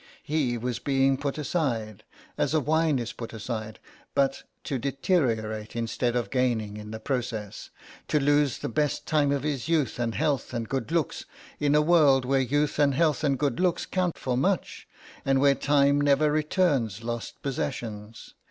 [0.23, 2.03] He was being put aside,
[2.35, 3.77] as a wine is put aside,
[4.15, 7.69] but to deteriorate instead of gaining in the process,
[8.07, 11.25] to lose the best time of his youth and health and good looks
[11.59, 14.87] in a world where youth and health and good looks count for much
[15.23, 18.33] and where time never returns lost possessions.